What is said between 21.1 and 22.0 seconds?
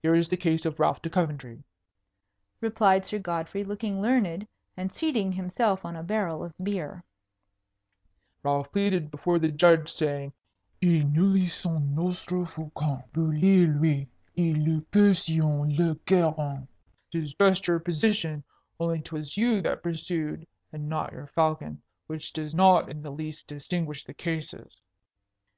your falcon,